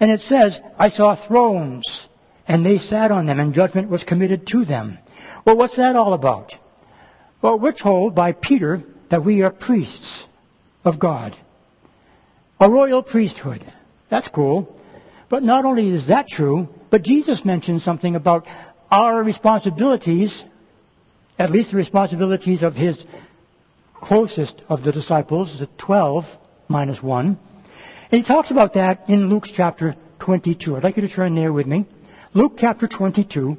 [0.00, 2.06] And it says, I saw thrones,
[2.46, 4.98] and they sat on them, and judgment was committed to them.
[5.46, 6.54] Well, what's that all about?
[7.44, 10.24] Well, we're told by Peter that we are priests
[10.82, 11.36] of God.
[12.58, 13.62] A royal priesthood.
[14.08, 14.74] That's cool.
[15.28, 18.46] But not only is that true, but Jesus mentioned something about
[18.90, 20.42] our responsibilities,
[21.38, 23.04] at least the responsibilities of his
[23.92, 26.24] closest of the disciples, the twelve
[26.66, 27.38] minus one.
[28.10, 30.78] And he talks about that in Luke chapter 22.
[30.78, 31.84] I'd like you to turn there with me.
[32.32, 33.58] Luke chapter 22.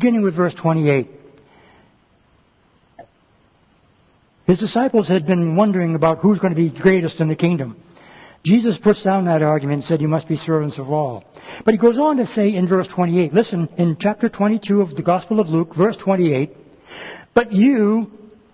[0.00, 1.08] Beginning with verse 28.
[4.46, 7.76] His disciples had been wondering about who's going to be greatest in the kingdom.
[8.42, 11.24] Jesus puts down that argument and said, You must be servants of all.
[11.66, 15.02] But he goes on to say in verse 28, listen, in chapter 22 of the
[15.02, 16.56] Gospel of Luke, verse 28,
[17.34, 18.10] But you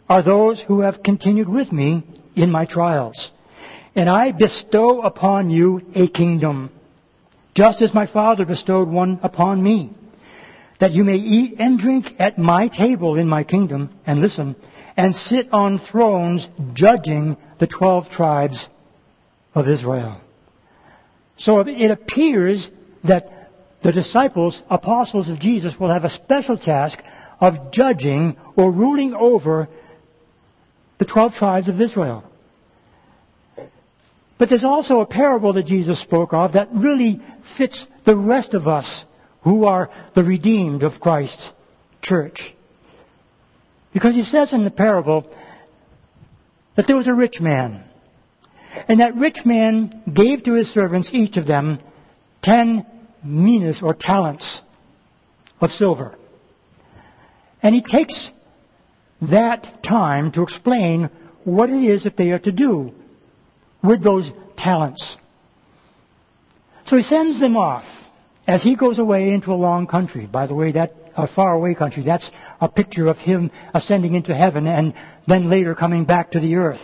[0.09, 2.03] are those who have continued with me
[2.35, 3.31] in my trials.
[3.95, 6.73] And I bestow upon you a kingdom,
[7.55, 9.93] just as my Father bestowed one upon me,
[10.79, 14.57] that you may eat and drink at my table in my kingdom, and listen,
[14.97, 18.69] and sit on thrones judging the twelve tribes
[19.55, 20.21] of Israel.
[21.39, 22.71] So it appears
[23.05, 23.51] that
[23.83, 26.99] the disciples, apostles of Jesus, will have a special task
[27.41, 29.69] of judging or ruling over
[30.99, 32.25] the 12 tribes of Israel.
[34.39, 37.21] But there's also a parable that Jesus spoke of that really
[37.57, 39.05] fits the rest of us
[39.47, 41.53] who are the redeemed of Christ's
[42.03, 42.53] church.
[43.93, 45.33] Because he says in the parable
[46.75, 47.85] that there was a rich man
[48.89, 51.79] and that rich man gave to his servants, each of them,
[52.43, 52.85] ten
[53.23, 54.63] minas or talents
[55.61, 56.17] of silver.
[57.63, 58.33] And he takes
[59.23, 61.09] that time to explain
[61.45, 62.93] what it is that they are to do
[63.81, 65.17] with those talents.
[66.87, 67.85] So he sends them off
[68.47, 70.27] as he goes away into a long country.
[70.27, 72.31] By the way, that a faraway country, that's
[72.61, 74.95] a picture of him ascending into heaven and
[75.27, 76.81] then later coming back to the earth.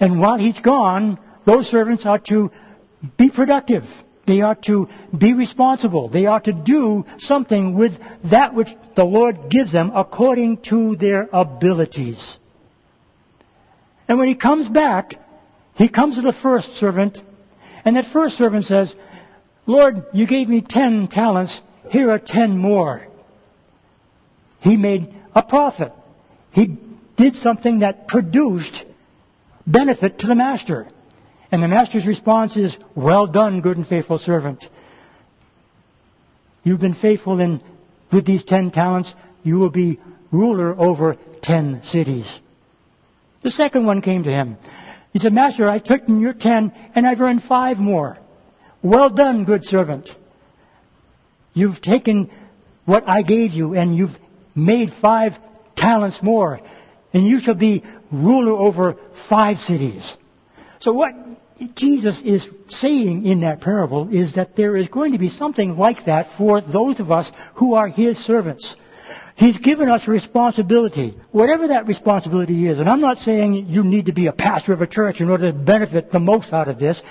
[0.00, 2.50] And while he's gone, those servants are to
[3.16, 3.84] be productive.
[4.26, 6.08] They are to be responsible.
[6.08, 11.28] They are to do something with that which the Lord gives them according to their
[11.32, 12.38] abilities.
[14.06, 15.14] And when he comes back,
[15.74, 17.20] he comes to the first servant,
[17.84, 18.94] and that first servant says,
[19.66, 23.06] Lord, you gave me ten talents, here are ten more.
[24.60, 25.92] He made a profit.
[26.50, 26.78] He
[27.16, 28.84] did something that produced
[29.66, 30.88] benefit to the master.
[31.50, 34.66] And the master's response is, well done, good and faithful servant.
[36.64, 37.62] You've been faithful in,
[38.10, 42.40] with these ten talents, you will be ruler over ten cities.
[43.42, 44.56] The second one came to him.
[45.12, 48.16] He said, Master, I took your ten and I've earned five more.
[48.82, 50.10] Well done, good servant.
[51.54, 52.30] You've taken
[52.84, 54.18] what I gave you and you've
[54.54, 55.38] made five
[55.76, 56.60] talents more.
[57.12, 58.96] And you shall be ruler over
[59.28, 60.16] five cities.
[60.80, 61.14] So what
[61.74, 66.06] Jesus is saying in that parable is that there is going to be something like
[66.06, 68.74] that for those of us who are His servants.
[69.34, 72.78] He's given us responsibility, whatever that responsibility is.
[72.78, 75.50] And I'm not saying you need to be a pastor of a church in order
[75.50, 77.02] to benefit the most out of this.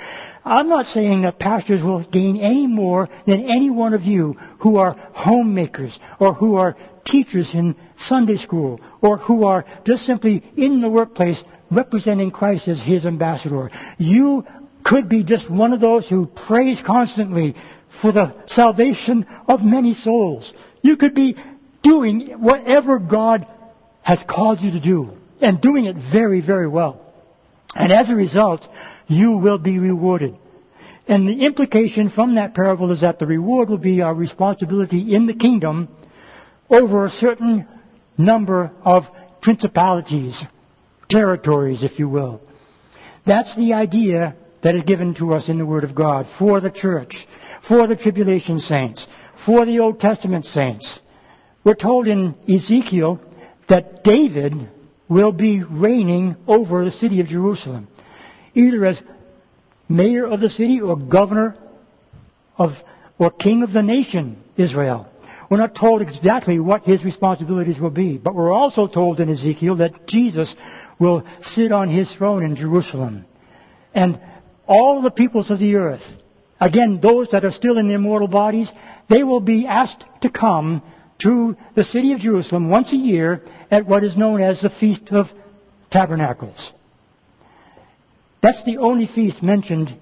[0.45, 4.77] I'm not saying that pastors will gain any more than any one of you who
[4.77, 10.81] are homemakers or who are teachers in Sunday school or who are just simply in
[10.81, 13.71] the workplace representing Christ as his ambassador.
[13.97, 14.45] You
[14.83, 17.55] could be just one of those who prays constantly
[18.01, 20.53] for the salvation of many souls.
[20.81, 21.35] You could be
[21.81, 23.47] doing whatever God
[24.01, 25.11] has called you to do
[25.41, 27.01] and doing it very, very well.
[27.75, 28.67] And as a result,
[29.07, 30.37] you will be rewarded.
[31.07, 35.25] And the implication from that parable is that the reward will be our responsibility in
[35.25, 35.89] the kingdom
[36.69, 37.67] over a certain
[38.17, 39.09] number of
[39.41, 40.41] principalities,
[41.09, 42.41] territories, if you will.
[43.25, 46.69] That's the idea that is given to us in the Word of God for the
[46.69, 47.27] church,
[47.67, 49.07] for the tribulation saints,
[49.45, 50.99] for the Old Testament saints.
[51.63, 53.19] We're told in Ezekiel
[53.67, 54.69] that David
[55.07, 57.87] will be reigning over the city of Jerusalem,
[58.55, 59.01] either as
[59.87, 61.55] mayor of the city or governor
[62.57, 62.71] of,
[63.19, 65.07] or king of the nation Israel.
[65.49, 69.75] We're not told exactly what his responsibilities will be, but we're also told in Ezekiel
[69.75, 70.55] that Jesus
[70.97, 73.25] will sit on his throne in Jerusalem.
[73.93, 74.19] And
[74.65, 76.05] all the peoples of the earth,
[76.59, 78.71] again, those that are still in their mortal bodies,
[79.09, 80.81] they will be asked to come
[81.21, 85.11] to the city of Jerusalem once a year at what is known as the Feast
[85.11, 85.31] of
[85.89, 86.71] Tabernacles.
[88.41, 89.95] That's the only feast mentioned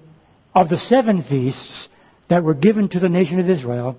[0.54, 1.88] of the seven feasts
[2.28, 3.98] that were given to the nation of Israel.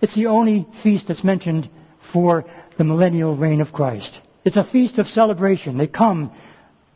[0.00, 1.70] It's the only feast that's mentioned
[2.12, 2.44] for
[2.78, 4.18] the millennial reign of Christ.
[4.44, 5.76] It's a feast of celebration.
[5.76, 6.32] They come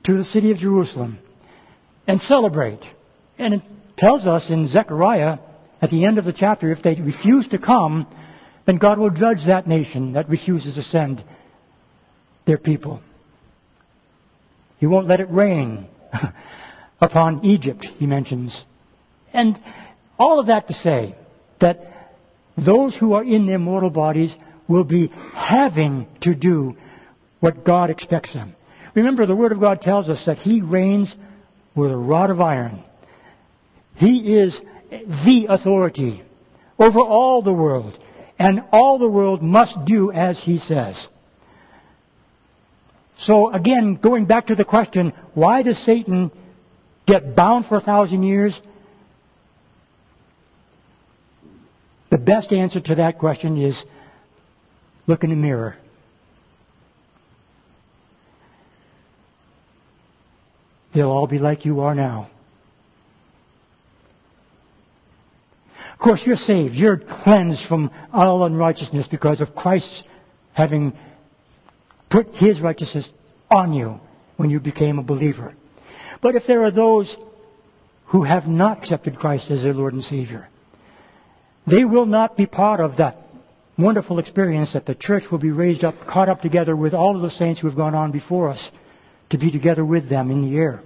[0.05, 1.19] to the city of Jerusalem
[2.07, 2.81] and celebrate.
[3.39, 3.63] And it
[3.97, 5.39] tells us in Zechariah
[5.81, 8.07] at the end of the chapter, if they refuse to come,
[8.67, 11.23] then God will judge that nation that refuses to send
[12.47, 13.01] their people.
[14.79, 15.87] He won't let it rain
[17.01, 18.65] upon Egypt, he mentions.
[19.33, 19.61] And
[20.19, 21.17] all of that to say
[21.59, 22.13] that
[22.57, 24.37] those who are in their mortal bodies
[24.69, 26.77] will be having to do
[27.41, 28.55] what God expects them.
[28.95, 31.15] Remember, the Word of God tells us that He reigns
[31.75, 32.83] with a rod of iron.
[33.97, 34.61] He is
[34.91, 36.23] the authority
[36.79, 37.99] over all the world,
[38.45, 41.09] and all the world must do as He says.
[43.17, 46.31] So again, going back to the question, why does Satan
[47.07, 48.61] get bound for a thousand years?
[52.11, 53.83] The best answer to that question is
[55.07, 55.77] look in the mirror.
[60.93, 62.29] They'll all be like you are now.
[66.05, 66.75] Course, you're saved.
[66.75, 70.05] You're cleansed from all unrighteousness because of Christ
[70.53, 70.93] having
[72.11, 73.11] put His righteousness
[73.51, 74.01] on you
[74.37, 75.55] when you became a believer.
[76.21, 77.17] But if there are those
[78.07, 80.49] who have not accepted Christ as their Lord and Savior,
[81.67, 83.23] they will not be part of that
[83.79, 87.23] wonderful experience that the church will be raised up, caught up together with all of
[87.23, 88.71] the saints who have gone on before us
[89.31, 90.83] to be together with them in the air.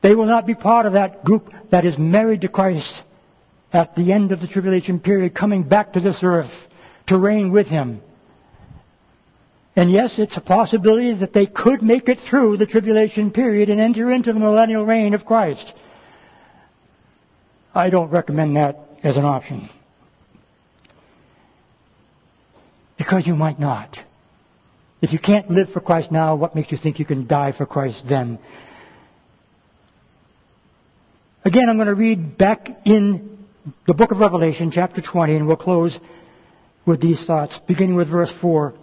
[0.00, 3.02] They will not be part of that group that is married to Christ
[3.72, 6.68] at the end of the tribulation period, coming back to this earth
[7.06, 8.00] to reign with Him.
[9.76, 13.80] And yes, it's a possibility that they could make it through the tribulation period and
[13.80, 15.72] enter into the millennial reign of Christ.
[17.74, 19.68] I don't recommend that as an option.
[22.96, 24.02] Because you might not.
[25.00, 27.64] If you can't live for Christ now, what makes you think you can die for
[27.64, 28.40] Christ then?
[31.44, 33.37] Again, I'm going to read back in
[33.86, 35.98] the book of Revelation, chapter 20, and we'll close
[36.86, 38.74] with these thoughts, beginning with verse 4.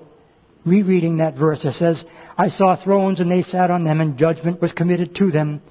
[0.65, 2.03] Rereading that verse, it says,
[2.37, 5.61] I saw thrones and they sat on them, and judgment was committed to them.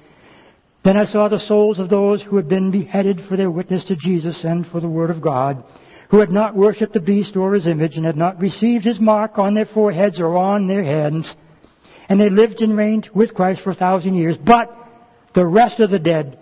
[0.85, 3.97] Then I saw the souls of those who had been beheaded for their witness to
[3.97, 5.65] Jesus and for the word of God,
[6.11, 9.39] who had not worshipped the beast or his image, and had not received his mark
[9.39, 11.35] on their foreheads or on their hands.
[12.09, 14.37] And they lived and reigned with Christ for a thousand years.
[14.37, 14.77] But
[15.35, 16.39] the rest of the dead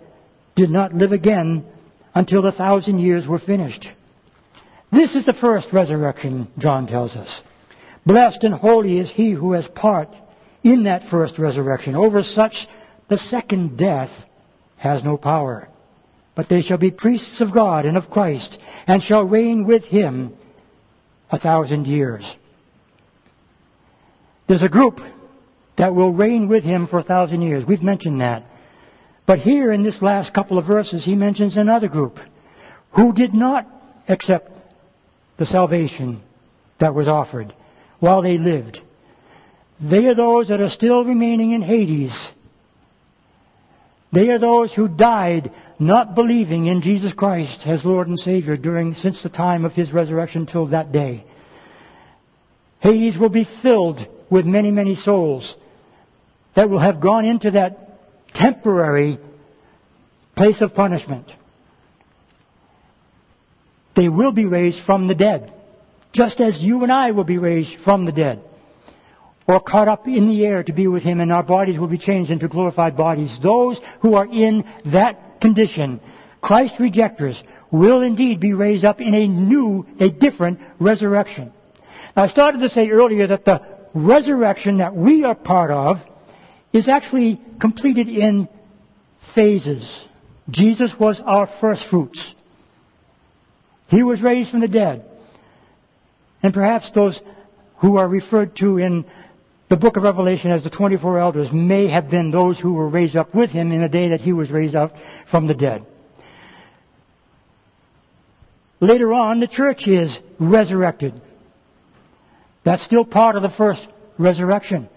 [0.55, 1.65] did not live again
[2.13, 3.91] until the thousand years were finished.
[4.91, 7.41] This is the first resurrection, John tells us.
[8.05, 10.09] Blessed and holy is he who has part
[10.63, 11.95] in that first resurrection.
[11.95, 12.67] Over such,
[13.07, 14.11] the second death
[14.77, 15.67] has no power.
[16.35, 20.33] But they shall be priests of God and of Christ, and shall reign with him
[21.31, 22.35] a thousand years.
[24.47, 24.99] There's a group
[25.77, 27.65] that will reign with him for a thousand years.
[27.65, 28.45] We've mentioned that.
[29.25, 32.19] But here in this last couple of verses, he mentions another group
[32.91, 33.67] who did not
[34.07, 34.51] accept
[35.37, 36.21] the salvation
[36.79, 37.53] that was offered
[37.99, 38.81] while they lived.
[39.79, 42.31] They are those that are still remaining in Hades.
[44.11, 48.93] They are those who died not believing in Jesus Christ as Lord and Savior during,
[48.93, 51.23] since the time of His resurrection till that day.
[52.79, 55.55] Hades will be filled with many, many souls
[56.53, 57.82] that will have gone into that
[58.33, 59.19] temporary
[60.35, 61.31] place of punishment.
[63.95, 65.53] They will be raised from the dead,
[66.11, 68.43] just as you and I will be raised from the dead,
[69.47, 71.97] or caught up in the air to be with Him, and our bodies will be
[71.97, 73.37] changed into glorified bodies.
[73.39, 75.99] Those who are in that condition,
[76.41, 81.51] Christ rejectors, will indeed be raised up in a new, a different resurrection.
[82.15, 83.61] Now, I started to say earlier that the
[83.93, 86.03] resurrection that we are part of
[86.73, 88.49] is actually completed in
[89.35, 90.03] phases.
[90.49, 92.33] Jesus was our first fruits.
[93.87, 95.05] He was raised from the dead.
[96.41, 97.21] And perhaps those
[97.77, 99.05] who are referred to in
[99.69, 103.15] the book of Revelation as the 24 elders may have been those who were raised
[103.15, 104.95] up with him in the day that he was raised up
[105.29, 105.85] from the dead.
[108.79, 111.21] Later on, the church is resurrected.
[112.63, 114.89] That's still part of the first resurrection.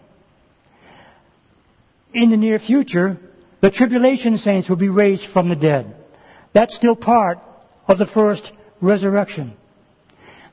[2.17, 3.19] In the near future,
[3.61, 5.95] the tribulation saints will be raised from the dead.
[6.55, 7.41] That's still part
[7.87, 9.55] of the first resurrection.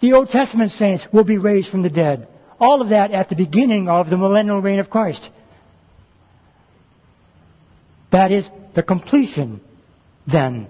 [0.01, 2.27] The Old Testament saints will be raised from the dead.
[2.59, 5.29] All of that at the beginning of the millennial reign of Christ.
[8.11, 9.61] That is the completion,
[10.27, 10.67] then,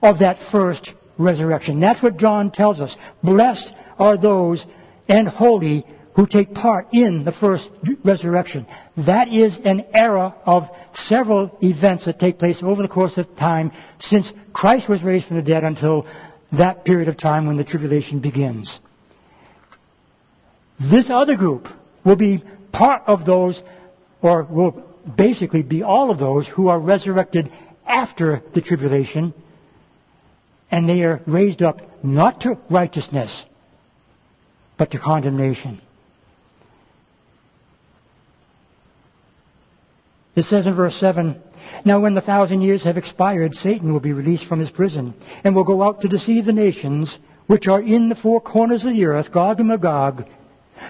[0.00, 1.80] of that first resurrection.
[1.80, 2.96] That's what John tells us.
[3.24, 4.64] Blessed are those
[5.08, 5.84] and holy
[6.18, 7.70] who take part in the first
[8.02, 8.66] resurrection.
[8.96, 13.70] That is an era of several events that take place over the course of time
[14.00, 16.08] since Christ was raised from the dead until
[16.50, 18.80] that period of time when the tribulation begins.
[20.80, 21.68] This other group
[22.04, 22.42] will be
[22.72, 23.62] part of those,
[24.20, 27.48] or will basically be all of those who are resurrected
[27.86, 29.32] after the tribulation,
[30.68, 33.44] and they are raised up not to righteousness,
[34.76, 35.80] but to condemnation.
[40.38, 41.34] It says in verse 7,
[41.84, 45.52] Now when the thousand years have expired, Satan will be released from his prison, and
[45.52, 47.18] will go out to deceive the nations
[47.48, 50.28] which are in the four corners of the earth, Gog and Magog,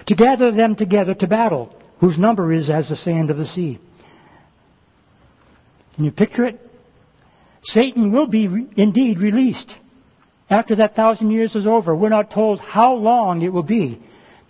[0.05, 3.79] to gather them together to battle, whose number is as the sand of the sea.
[5.95, 6.59] Can you picture it?
[7.63, 9.75] Satan will be re- indeed released
[10.47, 11.95] after that thousand years is over.
[11.95, 13.99] We're not told how long it will be,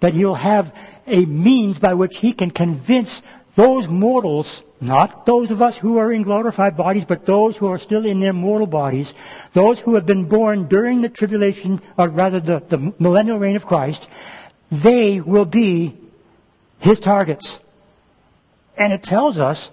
[0.02, 0.74] but he'll have
[1.08, 3.22] a means by which he can convince
[3.56, 7.78] those mortals not those of us who are in glorified bodies, but those who are
[7.78, 9.14] still in their mortal bodies.
[9.54, 13.66] Those who have been born during the tribulation, or rather the, the millennial reign of
[13.66, 14.08] Christ.
[14.72, 15.98] They will be
[16.80, 17.60] His targets.
[18.78, 19.70] And it tells us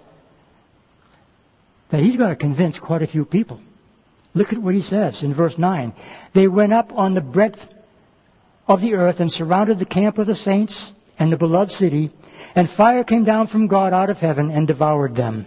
[1.91, 3.61] that He's going to convince quite a few people.
[4.35, 5.95] Look at what He says in verse 9.
[6.35, 7.61] They went up on the breadth
[8.67, 12.11] of the earth and surrounded the camp of the saints and the beloved city
[12.57, 15.47] and fire came down from God out of heaven and devoured them.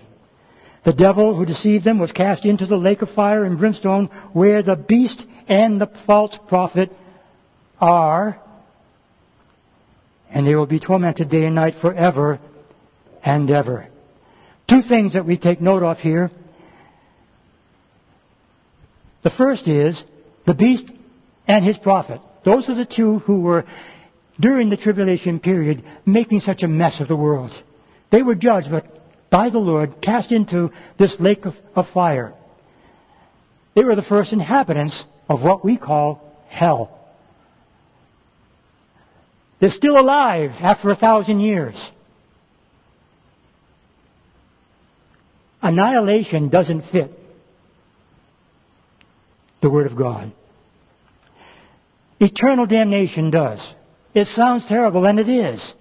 [0.83, 4.61] The devil who deceived them was cast into the lake of fire and brimstone where
[4.61, 6.91] the beast and the false prophet
[7.81, 8.39] are,
[10.29, 12.39] and they will be tormented day and night forever
[13.23, 13.87] and ever.
[14.67, 16.29] Two things that we take note of here.
[19.23, 20.01] The first is
[20.45, 20.85] the beast
[21.47, 22.21] and his prophet.
[22.45, 23.65] Those are the two who were
[24.39, 27.51] during the tribulation period making such a mess of the world.
[28.11, 32.33] They were judged but by the Lord, cast into this lake of, of fire.
[33.75, 36.97] They were the first inhabitants of what we call hell.
[39.59, 41.91] They're still alive after a thousand years.
[45.61, 47.11] Annihilation doesn't fit
[49.61, 50.31] the Word of God.
[52.19, 53.73] Eternal damnation does.
[54.19, 55.73] It sounds terrible, and it is.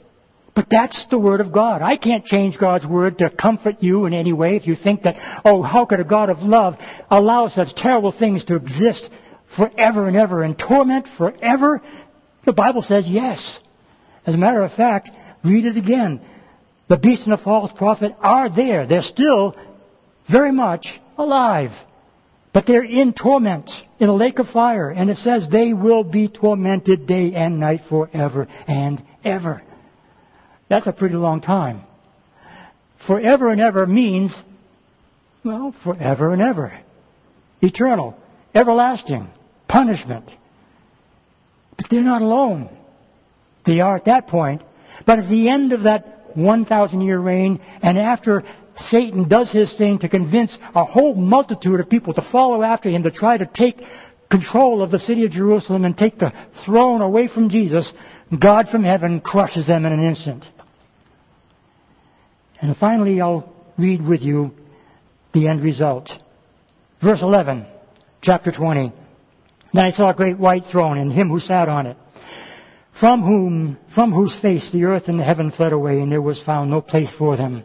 [0.55, 1.83] But that's the Word of God.
[1.83, 5.17] I can't change God's Word to comfort you in any way if you think that,
[5.45, 6.79] oh, how could a God of love
[7.11, 9.11] allow such terrible things to exist
[9.57, 11.83] forever and ever and torment forever?
[12.45, 13.59] The Bible says yes.
[14.25, 15.11] As a matter of fact,
[15.43, 16.21] read it again.
[16.87, 18.87] The beast and the false prophet are there.
[18.87, 19.57] They're still
[20.29, 21.73] very much alive.
[22.53, 26.29] But they're in torment, in a lake of fire, and it says they will be
[26.29, 29.63] tormented day and night forever and ever.
[30.69, 31.83] That's a pretty long time.
[33.07, 34.35] Forever and ever means,
[35.45, 36.73] well, forever and ever.
[37.61, 38.19] Eternal,
[38.55, 39.31] everlasting,
[39.67, 40.29] punishment.
[41.77, 42.69] But they're not alone.
[43.65, 44.63] They are at that point.
[45.07, 48.45] But at the end of that 1,000 year reign, and after
[48.87, 53.03] Satan does his thing to convince a whole multitude of people to follow after him
[53.03, 53.81] to try to take
[54.31, 56.33] control of the city of Jerusalem and take the
[56.65, 57.93] throne away from Jesus,
[58.37, 60.45] God from heaven crushes them in an instant.
[62.61, 64.55] And finally, I'll read with you
[65.33, 66.11] the end result.
[67.01, 67.67] Verse 11,
[68.21, 68.93] chapter 20.
[69.73, 71.97] Then I saw a great white throne and him who sat on it,
[72.93, 76.43] from whom, from whose face the earth and the heaven fled away, and there was
[76.43, 77.65] found no place for them.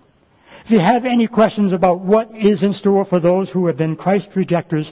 [0.65, 3.95] If you have any questions about what is in store for those who have been
[3.95, 4.91] Christ rejectors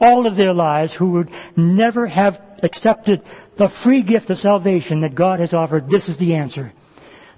[0.00, 3.22] all of their lives, who would never have accepted
[3.56, 6.72] the free gift of salvation that God has offered, this is the answer.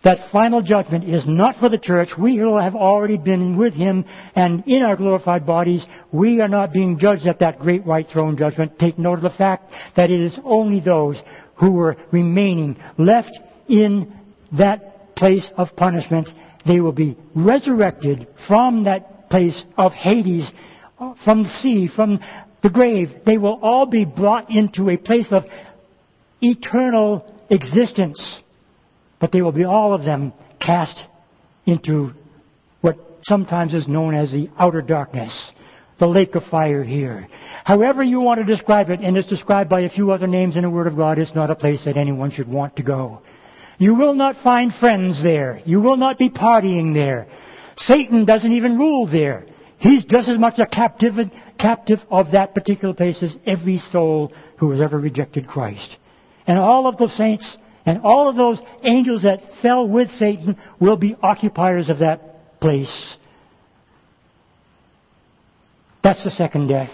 [0.02, 2.18] That final judgment is not for the church.
[2.18, 4.04] We who have already been with Him
[4.34, 8.36] and in our glorified bodies, we are not being judged at that great white throne
[8.36, 8.78] judgment.
[8.78, 11.22] Take note of the fact that it is only those
[11.56, 14.12] who were remaining left in
[14.52, 16.32] that place of punishment.
[16.64, 20.50] They will be resurrected from that place of Hades,
[20.98, 22.20] uh, from the sea, from
[22.62, 23.24] the grave.
[23.24, 25.44] They will all be brought into a place of
[26.40, 28.40] eternal existence.
[29.18, 31.04] But they will be all of them cast
[31.66, 32.12] into
[32.80, 35.52] what sometimes is known as the outer darkness,
[35.98, 37.28] the lake of fire here.
[37.64, 40.62] However you want to describe it, and it's described by a few other names in
[40.62, 43.22] the Word of God, it's not a place that anyone should want to go.
[43.78, 45.60] You will not find friends there.
[45.64, 47.26] You will not be partying there.
[47.76, 49.46] Satan doesn't even rule there.
[49.78, 51.14] He's just as much a captive,
[51.58, 55.96] captive of that particular place as every soul who has ever rejected Christ.
[56.46, 60.96] And all of the saints and all of those angels that fell with Satan will
[60.96, 63.16] be occupiers of that place.
[66.02, 66.92] That's the second death.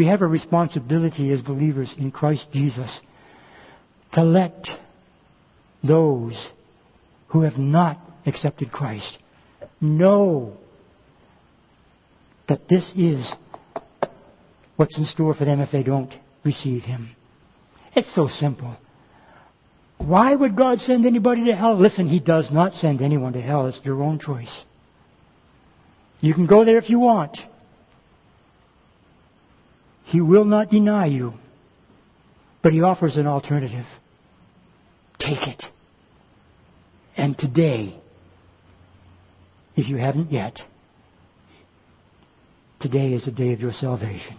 [0.00, 3.02] We have a responsibility as believers in Christ Jesus
[4.12, 4.66] to let
[5.84, 6.48] those
[7.28, 9.18] who have not accepted Christ
[9.78, 10.56] know
[12.46, 13.30] that this is
[14.76, 17.10] what's in store for them if they don't receive Him.
[17.94, 18.78] It's so simple.
[19.98, 21.76] Why would God send anybody to hell?
[21.78, 23.66] Listen, He does not send anyone to hell.
[23.66, 24.64] It's your own choice.
[26.22, 27.38] You can go there if you want.
[30.10, 31.34] He will not deny you.
[32.62, 33.86] But He offers an alternative.
[35.18, 35.70] Take it.
[37.16, 37.94] And today,
[39.76, 40.62] if you haven't yet,
[42.80, 44.36] today is the day of your salvation.